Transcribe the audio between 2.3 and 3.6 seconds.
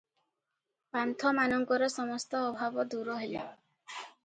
ଅଭାବ ଦୂର ହେଲା।